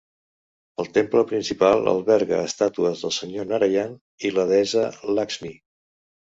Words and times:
El 0.83 0.87
temple 0.95 1.21
principal 1.31 1.91
alberga 1.91 2.41
estàtues 2.47 3.05
del 3.05 3.15
Senyor 3.19 3.47
Narayan 3.53 3.95
i 4.31 4.35
la 4.41 4.49
Deessa 4.55 4.91
Lakshmi. 5.17 5.57